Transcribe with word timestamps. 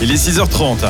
Il 0.00 0.12
est 0.12 0.14
6h30. 0.14 0.88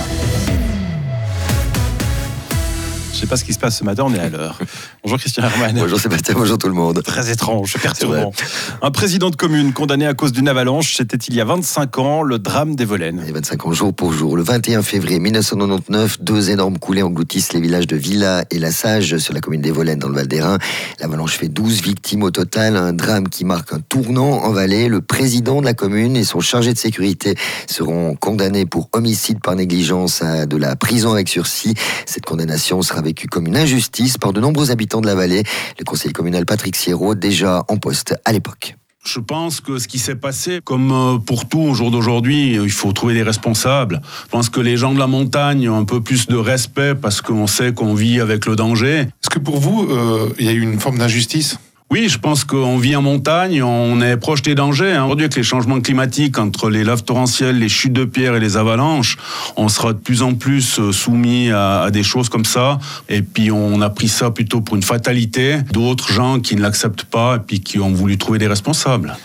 Je 3.18 3.22
sais 3.22 3.26
pas 3.26 3.36
ce 3.36 3.42
qui 3.42 3.52
se 3.52 3.58
passe 3.58 3.76
ce 3.76 3.82
matin, 3.82 4.04
on 4.06 4.14
est 4.14 4.20
à 4.20 4.28
l'heure. 4.28 4.60
Bonjour 5.02 5.18
Christian 5.18 5.42
Hermann. 5.42 5.76
Bonjour 5.76 5.98
Sébastien, 5.98 6.34
bonjour 6.36 6.56
tout 6.56 6.68
le 6.68 6.74
monde. 6.74 7.02
Très 7.02 7.32
étrange, 7.32 7.76
perturbant. 7.82 8.32
Un 8.80 8.90
président 8.92 9.30
de 9.30 9.34
commune 9.34 9.72
condamné 9.72 10.06
à 10.06 10.14
cause 10.14 10.30
d'une 10.30 10.48
avalanche, 10.48 10.94
c'était 10.96 11.16
il 11.16 11.34
y 11.34 11.40
a 11.40 11.44
25 11.44 11.98
ans, 11.98 12.22
le 12.22 12.38
drame 12.38 12.76
des 12.76 12.84
Volaines. 12.84 13.24
Et 13.26 13.32
25 13.32 13.66
ans 13.66 13.72
jour 13.72 13.92
pour 13.92 14.12
jour. 14.12 14.36
Le 14.36 14.44
21 14.44 14.82
février 14.82 15.18
1999, 15.18 16.22
deux 16.22 16.50
énormes 16.50 16.78
coulées 16.78 17.02
engloutissent 17.02 17.52
les 17.54 17.60
villages 17.60 17.88
de 17.88 17.96
Villa 17.96 18.44
et 18.52 18.60
La 18.60 18.70
Sage 18.70 19.16
sur 19.18 19.34
la 19.34 19.40
commune 19.40 19.62
des 19.62 19.72
Volaines 19.72 19.98
dans 19.98 20.08
le 20.08 20.14
Val 20.14 20.28
d'Airain. 20.28 20.58
L'avalanche 21.00 21.38
fait 21.38 21.48
12 21.48 21.82
victimes 21.82 22.22
au 22.22 22.30
total, 22.30 22.76
un 22.76 22.92
drame 22.92 23.28
qui 23.28 23.44
marque 23.44 23.72
un 23.72 23.80
tournant 23.80 24.44
en 24.44 24.52
vallée. 24.52 24.88
Le 24.88 25.00
président 25.00 25.60
de 25.60 25.66
la 25.66 25.74
commune 25.74 26.16
et 26.16 26.24
son 26.24 26.38
chargé 26.38 26.72
de 26.72 26.78
sécurité 26.78 27.34
seront 27.66 28.14
condamnés 28.14 28.66
pour 28.66 28.90
homicide 28.92 29.40
par 29.42 29.56
négligence 29.56 30.22
à 30.22 30.46
de 30.46 30.56
la 30.56 30.76
prison 30.76 31.12
avec 31.12 31.28
sursis. 31.28 31.74
Cette 32.06 32.24
condamnation 32.24 32.82
sera 32.82 33.02
vécu 33.08 33.26
comme 33.26 33.46
une 33.46 33.56
injustice 33.56 34.18
par 34.18 34.34
de 34.34 34.40
nombreux 34.40 34.70
habitants 34.70 35.00
de 35.00 35.06
la 35.06 35.14
vallée. 35.14 35.42
Le 35.78 35.84
conseiller 35.84 36.12
communal 36.12 36.44
Patrick 36.44 36.76
Sierraud, 36.76 37.14
déjà 37.14 37.64
en 37.68 37.78
poste 37.78 38.14
à 38.24 38.32
l'époque. 38.32 38.76
Je 39.04 39.20
pense 39.20 39.62
que 39.62 39.78
ce 39.78 39.88
qui 39.88 39.98
s'est 39.98 40.16
passé, 40.16 40.60
comme 40.62 40.92
euh, 40.92 41.18
pour 41.18 41.48
tout 41.48 41.60
au 41.60 41.72
jour 41.72 41.90
d'aujourd'hui, 41.90 42.52
il 42.52 42.70
faut 42.70 42.92
trouver 42.92 43.14
des 43.14 43.22
responsables. 43.22 44.02
Je 44.24 44.28
pense 44.28 44.50
que 44.50 44.60
les 44.60 44.76
gens 44.76 44.92
de 44.92 44.98
la 44.98 45.06
montagne 45.06 45.70
ont 45.70 45.78
un 45.78 45.84
peu 45.84 46.02
plus 46.02 46.26
de 46.26 46.36
respect 46.36 46.94
parce 46.94 47.22
qu'on 47.22 47.46
sait 47.46 47.72
qu'on 47.72 47.94
vit 47.94 48.20
avec 48.20 48.44
le 48.44 48.54
danger. 48.54 49.06
Est-ce 49.22 49.30
que 49.30 49.38
pour 49.38 49.58
vous, 49.58 49.88
euh, 49.90 50.28
il 50.38 50.44
y 50.44 50.48
a 50.50 50.52
eu 50.52 50.60
une 50.60 50.78
forme 50.78 50.98
d'injustice? 50.98 51.58
Oui, 51.90 52.10
je 52.10 52.18
pense 52.18 52.44
qu'on 52.44 52.76
vit 52.76 52.94
en 52.96 53.02
montagne, 53.02 53.62
on 53.62 54.02
est 54.02 54.18
proche 54.18 54.42
des 54.42 54.54
dangers. 54.54 54.92
Hein. 54.92 55.04
Aujourd'hui, 55.04 55.24
avec 55.24 55.36
les 55.36 55.42
changements 55.42 55.80
climatiques, 55.80 56.38
entre 56.38 56.68
les 56.68 56.84
laves 56.84 57.02
torrentielles, 57.02 57.58
les 57.58 57.70
chutes 57.70 57.94
de 57.94 58.04
pierres 58.04 58.36
et 58.36 58.40
les 58.40 58.58
avalanches, 58.58 59.16
on 59.56 59.68
sera 59.68 59.94
de 59.94 59.98
plus 59.98 60.22
en 60.22 60.34
plus 60.34 60.78
euh, 60.78 60.92
soumis 60.92 61.50
à, 61.50 61.90
des 61.90 62.02
choses 62.02 62.28
comme 62.28 62.44
ça. 62.44 62.78
Et 63.08 63.22
puis, 63.22 63.50
on 63.50 63.80
a 63.80 63.88
pris 63.88 64.08
ça 64.08 64.30
plutôt 64.30 64.60
pour 64.60 64.76
une 64.76 64.82
fatalité. 64.82 65.60
D'autres 65.72 66.12
gens 66.12 66.40
qui 66.40 66.56
ne 66.56 66.60
l'acceptent 66.60 67.04
pas 67.04 67.36
et 67.36 67.40
puis 67.40 67.60
qui 67.60 67.78
ont 67.78 67.92
voulu 67.92 68.18
trouver 68.18 68.38
des 68.38 68.48
responsables. 68.48 69.16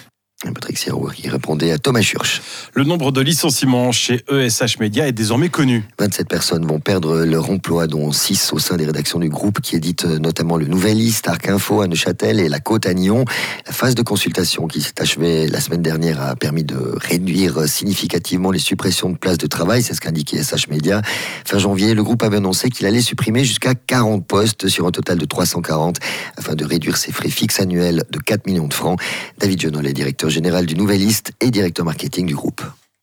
Patrick 0.51 0.77
Sierraud 0.77 1.09
qui 1.09 1.29
répondait 1.29 1.71
à 1.71 1.77
Thomas 1.77 2.01
Schurch. 2.01 2.41
Le 2.73 2.83
nombre 2.83 3.11
de 3.11 3.21
licenciements 3.21 3.91
chez 3.91 4.25
ESH 4.29 4.79
Media 4.79 5.07
est 5.07 5.13
désormais 5.13 5.49
connu. 5.49 5.83
27 5.99 6.27
personnes 6.27 6.65
vont 6.65 6.79
perdre 6.79 7.23
leur 7.23 7.49
emploi, 7.49 7.87
dont 7.87 8.11
6 8.11 8.51
au 8.51 8.59
sein 8.59 8.75
des 8.75 8.85
rédactions 8.85 9.19
du 9.19 9.29
groupe 9.29 9.61
qui 9.61 9.75
édite 9.75 10.05
notamment 10.05 10.57
le 10.57 10.65
Nouvelliste, 10.65 11.27
Arc 11.27 11.47
Info 11.47 11.81
à 11.81 11.87
Neuchâtel 11.87 12.39
et 12.39 12.49
La 12.49 12.59
Côte 12.59 12.85
à 12.85 12.93
Nyon. 12.93 13.23
La 13.65 13.71
phase 13.71 13.95
de 13.95 14.01
consultation 14.01 14.67
qui 14.67 14.81
s'est 14.81 14.99
achevée 14.99 15.47
la 15.47 15.61
semaine 15.61 15.81
dernière 15.81 16.21
a 16.21 16.35
permis 16.35 16.63
de 16.63 16.77
réduire 16.95 17.67
significativement 17.67 18.51
les 18.51 18.59
suppressions 18.59 19.09
de 19.09 19.17
places 19.17 19.37
de 19.37 19.47
travail, 19.47 19.83
c'est 19.83 19.93
ce 19.93 20.01
qu'indiquait 20.01 20.43
SH 20.43 20.67
Media. 20.69 21.01
Fin 21.45 21.59
janvier, 21.59 21.93
le 21.93 22.03
groupe 22.03 22.23
avait 22.23 22.37
annoncé 22.37 22.69
qu'il 22.69 22.85
allait 22.85 23.01
supprimer 23.01 23.45
jusqu'à 23.45 23.75
40 23.75 24.25
postes 24.25 24.67
sur 24.67 24.87
un 24.87 24.91
total 24.91 25.17
de 25.17 25.25
340 25.25 25.97
afin 26.35 26.55
de 26.55 26.65
réduire 26.65 26.97
ses 26.97 27.11
frais 27.11 27.29
fixes 27.29 27.59
annuels 27.59 28.03
de 28.09 28.19
4 28.19 28.47
millions 28.47 28.67
de 28.67 28.73
francs. 28.73 28.99
David 29.37 29.61
Jonol 29.61 29.83
directeur 29.93 30.29
général 30.33 30.65
du 30.65 30.75
Nouvelliste 30.75 31.31
et 31.39 31.51
directeur 31.51 31.85
marketing 31.85 32.25
du 32.25 32.35
groupe. 32.35 32.61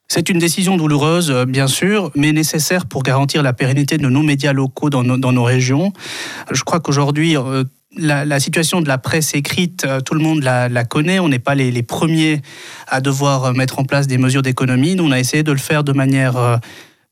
C'est 0.09 0.29
une 0.29 0.41
décision 0.41 0.77
douloureuse, 0.77 1.31
euh, 1.31 1.45
bien 1.47 1.69
sûr, 1.69 2.11
mais 2.17 2.33
nécessaire 2.33 2.87
pour 2.87 3.05
garantir 3.05 3.45
la 3.45 3.53
pérennité 3.53 3.97
de 3.97 4.09
nos 4.09 4.23
médias 4.23 4.53
locaux 4.53 4.91
dans 4.91 5.05
nos, 5.05 5.45
régions. 5.45 5.93
Je 6.51 6.65
crois 6.65 6.81
qu'aujourd'hui, 6.81 7.37
euh, 7.37 7.63
la, 7.97 8.41
situation 8.41 8.81
de 8.81 8.89
la 8.89 8.99
presse 8.99 9.35
écrite, 9.35 9.85
euh, 9.85 10.01
tout 10.01 10.15
le 10.15 10.21
monde 10.21 10.43
la, 10.43 10.85
connaît. 10.85 11.21
On 11.21 11.29
n'est 11.29 11.39
pas 11.39 11.55
les, 11.55 11.71
les, 11.71 11.85
premiers 11.85 12.43
à 12.89 13.01
devoir 13.01 13.55
mettre 13.55 13.79
en 13.79 13.85
place 13.85 14.09
des 14.09 14.19
mesures 14.19 14.43
d'économie. 14.43 14.97
Nous, 14.97 15.05
on 15.05 15.13
a 15.13 15.21
essayé 15.21 15.45
de 15.45 15.53
le 15.53 15.59
faire 15.59 15.85
de 15.85 15.93
manière 15.93 16.59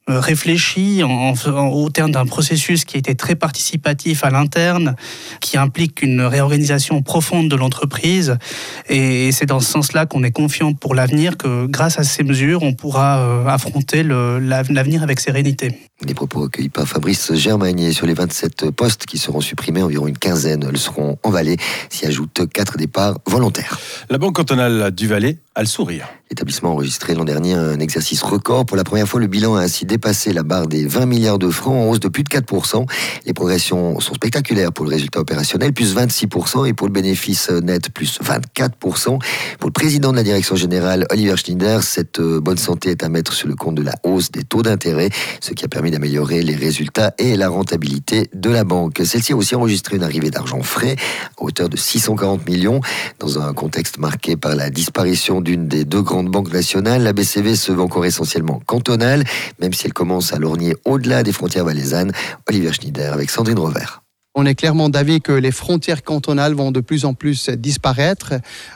réfléchi 0.08 1.02
en, 1.02 1.34
au 1.70 1.90
terme 1.90 2.12
d'un 2.12 2.26
processus 2.26 2.84
qui 2.84 2.96
été 2.96 3.14
très 3.14 3.34
participatif 3.34 4.24
à 4.24 4.30
l'interne, 4.30 4.96
qui 5.40 5.56
implique 5.58 6.02
une 6.02 6.22
réorganisation 6.22 7.02
profonde 7.02 7.48
de 7.48 7.56
l'entreprise. 7.56 8.36
Et 8.88 9.32
c'est 9.32 9.46
dans 9.46 9.60
ce 9.60 9.70
sens-là 9.70 10.06
qu'on 10.06 10.22
est 10.22 10.32
confiant 10.32 10.72
pour 10.72 10.94
l'avenir, 10.94 11.36
que 11.36 11.66
grâce 11.66 11.98
à 11.98 12.04
ces 12.04 12.24
mesures, 12.24 12.62
on 12.62 12.74
pourra 12.74 13.20
euh, 13.20 13.46
affronter 13.46 14.02
l'avenir 14.02 15.02
avec 15.02 15.20
sérénité. 15.20 15.87
Les 16.06 16.14
propos 16.14 16.42
recueillis 16.42 16.68
par 16.68 16.86
Fabrice 16.86 17.34
Germanier 17.34 17.92
sur 17.92 18.06
les 18.06 18.14
27 18.14 18.70
postes 18.70 19.04
qui 19.04 19.18
seront 19.18 19.40
supprimés, 19.40 19.82
environ 19.82 20.06
une 20.06 20.16
quinzaine 20.16 20.68
le 20.70 20.78
seront 20.78 21.18
en 21.24 21.30
Valais, 21.30 21.56
s'y 21.90 22.06
ajoutent 22.06 22.48
quatre 22.52 22.76
départs 22.76 23.18
volontaires. 23.26 23.80
La 24.08 24.18
Banque 24.18 24.36
cantonale 24.36 24.92
du 24.92 25.08
Valais 25.08 25.38
a 25.56 25.62
le 25.62 25.66
sourire. 25.66 26.06
L'établissement 26.30 26.68
a 26.68 26.72
enregistré 26.74 27.14
l'an 27.14 27.24
dernier 27.24 27.54
un 27.54 27.80
exercice 27.80 28.22
record. 28.22 28.64
Pour 28.64 28.76
la 28.76 28.84
première 28.84 29.08
fois, 29.08 29.18
le 29.18 29.26
bilan 29.26 29.56
a 29.56 29.62
ainsi 29.62 29.86
dépassé 29.86 30.32
la 30.32 30.44
barre 30.44 30.68
des 30.68 30.86
20 30.86 31.06
milliards 31.06 31.38
de 31.38 31.50
francs 31.50 31.74
en 31.74 31.90
hausse 31.90 32.00
de 32.00 32.08
plus 32.08 32.22
de 32.22 32.28
4%. 32.28 32.86
Les 33.26 33.32
progressions 33.32 33.98
sont 33.98 34.14
spectaculaires 34.14 34.72
pour 34.72 34.84
le 34.84 34.90
résultat 34.90 35.20
opérationnel, 35.20 35.72
plus 35.72 35.96
26%, 35.96 36.68
et 36.68 36.74
pour 36.74 36.86
le 36.86 36.92
bénéfice 36.92 37.50
net, 37.50 37.90
plus 37.90 38.20
24%. 38.20 39.18
Pour 39.58 39.68
le 39.68 39.72
président 39.72 40.12
de 40.12 40.16
la 40.16 40.22
direction 40.22 40.54
générale, 40.54 41.06
Oliver 41.10 41.36
Schneider, 41.36 41.82
cette 41.82 42.20
euh, 42.20 42.40
bonne 42.40 42.58
santé 42.58 42.90
est 42.90 43.02
à 43.02 43.08
mettre 43.08 43.32
sur 43.32 43.48
le 43.48 43.56
compte 43.56 43.74
de 43.74 43.82
la 43.82 43.94
hausse 44.04 44.30
des 44.30 44.44
taux 44.44 44.62
d'intérêt, 44.62 45.08
ce 45.40 45.54
qui 45.54 45.64
a 45.64 45.68
permis 45.68 45.87
d'améliorer 45.90 46.42
les 46.42 46.56
résultats 46.56 47.14
et 47.18 47.36
la 47.36 47.48
rentabilité 47.48 48.28
de 48.34 48.50
la 48.50 48.64
banque. 48.64 49.00
Celle-ci 49.04 49.32
a 49.32 49.36
aussi 49.36 49.54
enregistré 49.54 49.96
une 49.96 50.02
arrivée 50.02 50.30
d'argent 50.30 50.62
frais 50.62 50.96
à 51.38 51.42
hauteur 51.42 51.68
de 51.68 51.76
640 51.76 52.48
millions 52.48 52.80
dans 53.18 53.38
un 53.38 53.52
contexte 53.52 53.98
marqué 53.98 54.36
par 54.36 54.54
la 54.54 54.70
disparition 54.70 55.40
d'une 55.40 55.68
des 55.68 55.84
deux 55.84 56.02
grandes 56.02 56.28
banques 56.28 56.52
nationales. 56.52 57.02
La 57.02 57.12
BCV 57.12 57.56
se 57.56 57.72
veut 57.72 57.82
encore 57.82 58.04
essentiellement 58.04 58.60
cantonale, 58.66 59.24
même 59.60 59.72
si 59.72 59.86
elle 59.86 59.92
commence 59.92 60.32
à 60.32 60.38
lorgner 60.38 60.74
au-delà 60.84 61.22
des 61.22 61.32
frontières 61.32 61.64
valaisannes. 61.64 62.12
Olivier 62.48 62.72
Schneider 62.72 63.12
avec 63.12 63.30
Sandrine 63.30 63.58
Rovert. 63.58 64.02
On 64.40 64.46
est 64.46 64.54
clairement 64.54 64.88
d'avis 64.88 65.20
que 65.20 65.32
les 65.32 65.50
frontières 65.50 66.04
cantonales 66.04 66.54
vont 66.54 66.70
de 66.70 66.78
plus 66.78 67.04
en 67.04 67.12
plus 67.12 67.50
disparaître. 67.50 68.34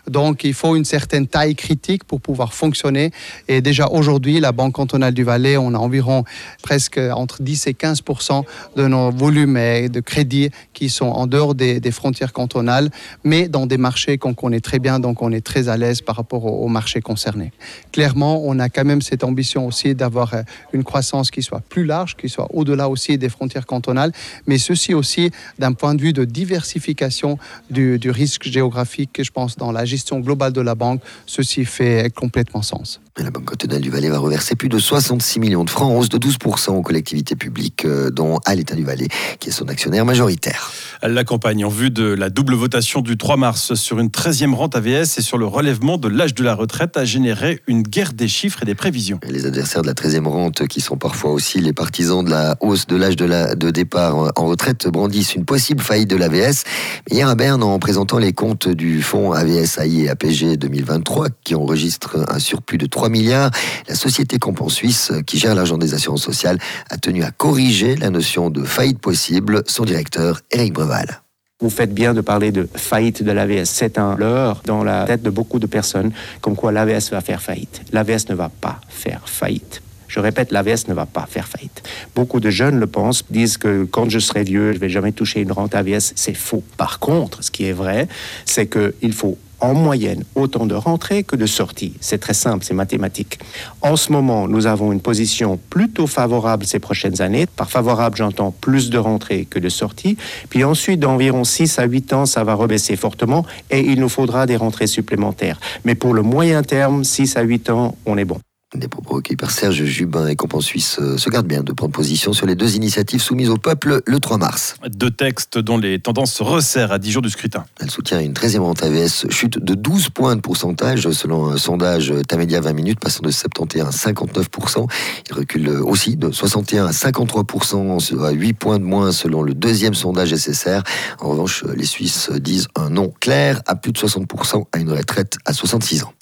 Donc, 0.09 0.43
il 0.43 0.55
faut 0.55 0.75
une 0.75 0.85
certaine 0.85 1.29
taille 1.29 1.55
critique 1.55 2.03
pour 2.03 2.21
pouvoir 2.21 2.53
fonctionner. 2.53 3.13
Et 3.47 3.61
déjà 3.61 3.87
aujourd'hui, 3.87 4.41
la 4.41 4.51
Banque 4.51 4.73
cantonale 4.73 5.15
du 5.15 5.23
Valais, 5.23 5.57
on 5.57 5.73
a 5.75 5.79
environ 5.79 6.25
presque 6.65 6.99
entre 6.99 7.43
10 7.45 7.69
et 7.69 7.75
15% 7.75 8.43
de 8.75 8.89
nos 8.89 9.13
volumes 9.13 9.55
de 9.89 10.01
crédit 10.01 10.51
qui 10.73 10.89
sont 10.89 11.07
en 11.07 11.29
dehors 11.29 11.55
des, 11.55 11.93
frontières 11.93 12.33
cantonales, 12.33 12.91
mais 13.23 13.47
dans 13.47 13.67
des 13.67 13.79
marchés 13.79 14.19
qu'on 14.19 14.35
connaît 14.35 14.59
très 14.59 14.81
bien, 14.81 14.99
donc 14.99 15.23
on 15.23 15.31
est 15.31 15.47
très 15.47 15.69
à 15.69 15.77
l'aise 15.77 16.01
par 16.01 16.17
rapport 16.17 16.45
aux, 16.45 16.67
marchés 16.67 17.03
concernés. 17.03 17.53
Clairement, 17.93 18.43
on 18.45 18.59
a 18.59 18.69
quand 18.69 18.85
même 18.85 19.01
cette 19.01 19.23
ambition 19.23 19.69
aussi 19.69 19.95
d'avoir 19.95 20.35
une 20.73 20.83
croissance 20.83 21.31
qui 21.31 21.43
soit 21.45 21.61
plus 21.61 21.85
large, 21.85 22.17
qui 22.17 22.29
soit 22.29 22.49
au-delà 22.53 22.89
aussi 22.89 23.17
des 23.17 23.29
frontières 23.29 23.67
cantonales, 23.67 24.11
mais 24.49 24.59
ceci 24.59 24.93
aussi 24.93 25.31
d'un 25.59 25.73
point 25.73 25.95
de 25.95 26.03
vue 26.03 26.13
de 26.13 26.25
diversification 26.25 27.39
du, 27.71 27.99
risque 28.11 28.45
géographique, 28.45 29.23
je 29.23 29.31
pense, 29.31 29.57
dans 29.57 29.73
la 29.73 29.85
gestion 29.85 30.21
globale 30.21 30.53
de 30.53 30.61
la 30.61 30.75
banque, 30.75 31.03
ceci 31.27 31.65
fait 31.65 32.13
complètement 32.15 32.63
sens. 32.63 33.01
La 33.19 33.31
Banque 33.31 33.45
cantonale 33.45 33.83
du 33.83 33.91
Valais 33.91 34.09
va 34.09 34.17
reverser 34.17 34.57
plus 34.57 34.71
de 34.71 34.79
66 34.79 35.39
millions 35.39 35.65
de 35.65 35.71
francs, 35.71 35.93
en 35.93 35.99
hausse 35.99 36.09
de 36.09 36.17
12% 36.17 36.71
aux 36.71 36.81
collectivités 36.81 37.37
publiques, 37.37 37.85
euh, 37.85 38.11
dont 38.11 38.39
à 38.47 38.55
l'État 38.55 38.75
du 38.75 38.85
Valais, 38.85 39.09
qui 39.39 39.51
est 39.51 39.53
son 39.53 39.69
actionnaire 39.69 40.07
majoritaire. 40.07 40.73
La 41.03 41.23
campagne 41.23 41.63
en 41.67 41.69
vue 41.69 41.91
de 41.91 42.05
la 42.05 42.31
double 42.31 42.55
votation 42.55 43.03
du 43.03 43.19
3 43.19 43.37
mars 43.37 43.75
sur 43.75 43.99
une 43.99 44.09
13e 44.09 44.55
rente 44.55 44.77
AVS 44.77 45.19
et 45.19 45.21
sur 45.21 45.37
le 45.37 45.45
relèvement 45.45 45.99
de 45.99 46.09
l'âge 46.09 46.33
de 46.33 46.43
la 46.43 46.55
retraite 46.55 46.97
a 46.97 47.05
généré 47.05 47.61
une 47.67 47.83
guerre 47.83 48.15
des 48.15 48.29
chiffres 48.29 48.63
et 48.63 48.65
des 48.65 48.75
prévisions. 48.75 49.21
Les 49.29 49.45
adversaires 49.45 49.83
de 49.83 49.89
la 49.89 49.95
13e 49.95 50.27
rente, 50.27 50.67
qui 50.67 50.81
sont 50.81 50.97
parfois 50.97 51.33
aussi 51.33 51.61
les 51.61 51.75
partisans 51.75 52.25
de 52.25 52.31
la 52.31 52.57
hausse 52.61 52.87
de 52.87 52.97
l'âge 52.97 53.17
de, 53.17 53.55
de 53.55 53.71
départ 53.71 54.33
en 54.37 54.47
retraite, 54.47 54.89
brandissent 54.89 55.35
une 55.35 55.45
possible 55.45 55.83
faillite 55.83 56.09
de 56.09 56.17
l'AVS. 56.17 56.65
Hier 57.11 57.29
à 57.29 57.35
Berne, 57.35 57.63
en 57.63 57.79
présentant 57.79 58.17
les 58.17 58.33
comptes 58.33 58.69
du 58.69 59.03
fonds 59.03 59.33
AVS 59.33 59.79
AI 59.81 60.05
et 60.05 60.09
APG 60.09 60.57
2023, 60.57 61.29
qui 61.45 61.55
enregistre 61.55 62.25
un 62.31 62.39
surplus 62.39 62.79
de 62.79 62.87
3 62.87 63.02
3 63.03 63.09
milliards. 63.09 63.51
La 63.89 63.97
société 63.97 64.39
Comp 64.39 64.71
Suisse, 64.71 65.11
qui 65.27 65.37
gère 65.37 65.57
l'argent 65.57 65.77
des 65.77 65.93
assurances 65.93 66.23
sociales, 66.23 66.59
a 66.89 66.99
tenu 66.99 67.25
à 67.25 67.33
corriger 67.33 67.97
la 67.97 68.11
notion 68.11 68.49
de 68.49 68.63
faillite 68.63 69.01
possible. 69.01 69.65
Son 69.67 69.85
directeur, 69.85 70.41
Eric 70.53 70.73
Breval. 70.73 71.21
Vous 71.61 71.69
faites 71.69 71.93
bien 71.93 72.15
de 72.15 72.21
parler 72.21 72.53
de 72.53 72.69
faillite 72.77 73.25
de 73.25 73.33
l'AVS. 73.33 73.65
C'est 73.65 73.99
un 73.99 74.17
leurre 74.17 74.63
dans 74.67 74.85
la 74.85 75.05
tête 75.05 75.23
de 75.23 75.31
beaucoup 75.31 75.59
de 75.59 75.67
personnes, 75.67 76.13
comme 76.41 76.55
quoi 76.55 76.71
l'AVS 76.71 77.11
va 77.11 77.21
faire 77.21 77.43
faillite. 77.43 77.83
L'AVS 77.93 78.29
ne 78.29 78.37
va 78.37 78.51
pas 78.51 78.81
faire 78.89 79.23
faillite. 79.25 79.83
Je 80.07 80.21
répète, 80.21 80.53
l'AVS 80.53 80.87
ne 80.87 80.95
va 80.95 81.07
pas 81.07 81.27
faire 81.29 81.49
faillite. 81.49 81.83
Beaucoup 82.15 82.39
de 82.39 82.51
jeunes 82.51 82.79
le 82.79 82.87
pensent, 82.87 83.25
disent 83.31 83.57
que 83.57 83.83
quand 83.83 84.09
je 84.11 84.21
serai 84.21 84.45
vieux, 84.45 84.73
je 84.75 84.79
vais 84.79 84.91
jamais 84.91 85.11
toucher 85.11 85.41
une 85.41 85.51
rente 85.51 85.75
AVS. 85.75 86.13
C'est 86.15 86.35
faux. 86.35 86.63
Par 86.77 87.01
contre, 87.01 87.43
ce 87.43 87.51
qui 87.51 87.65
est 87.65 87.73
vrai, 87.73 88.07
c'est 88.45 88.69
qu'il 88.69 89.13
faut 89.13 89.39
en 89.63 89.75
moyenne 89.75 90.25
autant 90.35 90.67
de 90.67 90.75
rentrées 90.75 91.23
que 91.23 91.37
de 91.37 91.47
sorties. 91.47 91.95
C'est 92.01 92.19
très 92.19 92.35
simple, 92.35 92.65
c'est 92.65 92.75
mathématique. 92.75 93.39
En 93.81 93.97
ce 93.97 94.13
moment, 94.13 94.49
nous 94.49 94.67
avons 94.67 94.93
une 94.93 95.01
position 95.01 95.59
plutôt 95.71 96.07
favorable 96.07 96.67
ces 96.67 96.81
prochaines 96.81 97.23
années. 97.23 97.47
Par 97.47 97.71
favorable, 97.71 98.17
j'entends 98.17 98.51
plus 98.51 98.91
de 98.91 98.99
rentrées 98.99 99.47
que 99.49 99.59
de 99.59 99.69
sorties. 99.69 100.17
Puis 100.51 100.65
ensuite, 100.65 101.01
d'environ 101.01 101.45
6 101.45 101.79
à 101.79 101.85
8 101.85 102.13
ans, 102.13 102.27
ça 102.27 102.45
va 102.45 102.55
rebaisser 102.55 102.97
fortement 102.97 103.47
et 103.71 103.81
il 103.81 104.01
nous 104.01 104.09
faudra 104.09 104.47
des 104.47 104.57
rentrées 104.57 104.89
supplémentaires. 104.89 105.61
Mais 105.85 105.95
pour 105.95 106.13
le 106.13 106.23
moyen 106.23 106.63
terme, 106.63 107.05
6 107.05 107.37
à 107.37 107.43
8 107.43 107.71
ans, 107.71 107.97
on 108.05 108.19
est 108.19 108.25
bon. 108.25 108.39
Des 108.75 108.89
propos 108.89 109.17
recueillis 109.17 109.37
par 109.37 109.51
Serge 109.51 109.85
Jubin 109.85 110.27
et 110.27 110.35
Camp 110.35 110.55
en 110.55 110.63
Suisse 110.63 110.97
euh, 110.99 111.19
se 111.19 111.29
garde 111.29 111.47
bien 111.47 111.63
de 111.63 111.73
prendre 111.73 111.93
position 111.93 112.33
sur 112.33 112.47
les 112.47 112.55
deux 112.55 112.75
initiatives 112.75 113.21
soumises 113.21 113.51
au 113.51 113.59
peuple 113.59 114.01
le 114.07 114.19
3 114.19 114.39
mars. 114.39 114.77
Deux 114.89 115.11
textes 115.11 115.59
dont 115.59 115.77
les 115.77 115.99
tendances 115.99 116.33
se 116.33 116.43
resserrent 116.43 116.91
à 116.91 116.99
10 116.99 117.11
jours 117.11 117.21
du 117.21 117.29
scrutin. 117.29 117.67
Elle 117.81 117.91
soutient 117.91 118.19
une 118.19 118.33
13e 118.33 118.61
rente 118.61 118.83
AVS, 118.83 119.29
chute 119.29 119.59
de 119.59 119.75
12 119.75 120.09
points 120.09 120.37
de 120.37 120.41
pourcentage 120.41 121.11
selon 121.11 121.51
un 121.51 121.59
sondage 121.59 122.15
Tamedia 122.27 122.63
20 122.63 122.73
minutes, 122.73 122.99
passant 122.99 123.21
de 123.21 123.31
71 123.31 123.87
à 123.87 123.91
59%. 123.91 124.89
Il 125.29 125.35
recule 125.35 125.69
aussi 125.69 126.17
de 126.17 126.31
61 126.31 126.87
à 126.87 126.93
53%, 126.93 128.25
à 128.25 128.31
8 128.31 128.53
points 128.55 128.79
de 128.79 128.85
moins 128.85 129.13
selon 129.13 129.43
le 129.43 129.53
deuxième 129.53 129.93
sondage 129.93 130.35
SSR. 130.35 130.81
En 131.21 131.29
revanche, 131.29 131.63
les 131.77 131.85
Suisses 131.85 132.31
disent 132.31 132.69
un 132.77 132.89
non 132.89 133.13
clair 133.21 133.61
à 133.67 133.75
plus 133.75 133.93
de 133.93 133.99
60% 133.99 134.65
à 134.73 134.79
une 134.79 134.91
retraite 134.91 135.37
à 135.45 135.53
66 135.53 136.05
ans. 136.05 136.13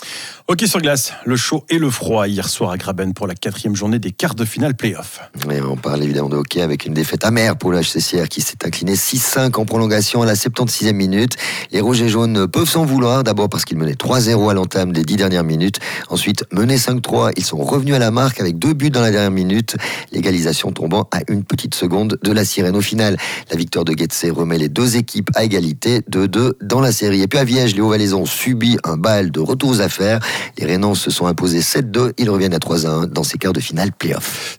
Hockey 0.49 0.67
sur 0.67 0.81
glace, 0.81 1.13
le 1.25 1.37
chaud 1.37 1.65
et 1.69 1.79
le 1.79 1.91
froid 1.91 2.27
hier 2.27 2.40
soir 2.49 2.71
à 2.71 2.77
Graben 2.77 3.13
pour 3.13 3.27
la 3.27 3.35
quatrième 3.35 3.77
journée 3.77 3.99
des 3.99 4.13
quarts 4.13 4.35
de 4.35 4.45
finale 4.45 4.75
play-off. 4.75 5.21
Et 5.51 5.61
on 5.61 5.77
parle 5.77 6.03
évidemment 6.03 6.29
de 6.29 6.37
hockey 6.37 6.63
avec 6.63 6.87
une 6.87 6.95
défaite 6.95 7.25
amère 7.25 7.57
pour 7.57 7.73
le 7.73 7.81
HCCR 7.81 8.29
qui 8.29 8.41
s'est 8.41 8.65
incliné 8.65 8.95
6-5 8.95 9.59
en 9.59 9.65
prolongation 9.65 10.23
à 10.23 10.27
la 10.27 10.35
76e 10.35 10.93
minute. 10.93 11.37
Les 11.73 11.81
Rouges 11.81 12.03
et 12.03 12.09
Jaunes 12.09 12.47
peuvent 12.49 12.69
s'en 12.69 12.85
vouloir, 12.85 13.25
d'abord 13.25 13.49
parce 13.49 13.65
qu'ils 13.65 13.79
menaient 13.79 13.95
3-0 13.95 14.51
à 14.51 14.55
l'entame 14.55 14.93
des 14.93 15.03
10 15.03 15.17
dernières 15.17 15.45
minutes. 15.45 15.81
Ensuite, 16.09 16.45
menés 16.53 16.77
5-3, 16.77 17.33
ils 17.37 17.45
sont 17.45 17.59
revenus 17.59 17.95
à 17.95 17.99
la 17.99 18.11
marque 18.11 18.41
avec 18.41 18.59
deux 18.59 18.73
buts 18.73 18.91
dans 18.91 19.03
la 19.03 19.11
dernière 19.11 19.31
minute. 19.31 19.77
L'égalisation 20.13 20.73
tombant 20.73 21.09
à 21.13 21.21
une 21.29 21.45
petite 21.45 21.75
seconde 21.75 22.19
de 22.23 22.33
la 22.33 22.45
sirène 22.45 22.77
au 22.77 22.81
final. 22.81 23.17
La 23.51 23.57
victoire 23.57 23.85
de 23.85 23.93
Getse 23.93 24.27
remet 24.31 24.59
les 24.59 24.69
deux 24.69 24.97
équipes 24.97 25.31
à 25.35 25.45
égalité, 25.45 26.01
2-2 26.11 26.53
dans 26.63 26.81
la 26.81 26.93
série. 26.93 27.23
Et 27.23 27.29
puis 27.29 27.39
à 27.39 27.45
Viège, 27.45 27.75
les 27.75 27.81
Hauts-Valaisans 27.81 28.27
subit 28.27 28.79
un 28.85 28.97
bal 28.97 29.31
de 29.31 29.41
retour 29.41 29.71
aux 29.71 29.81
affaires. 29.81 30.21
Les 30.59 30.67
Rénans 30.67 30.95
se 30.95 31.11
sont 31.11 31.27
imposés 31.27 31.61
7-2. 31.61 32.13
Ils 32.19 32.30
reviennent 32.31 32.55
à 32.55 32.59
3-1 32.59 33.07
dans 33.07 33.23
ces 33.23 33.39
quarts 33.39 33.53
de 33.53 33.61
finale 33.61 33.93
play-off. 33.93 34.57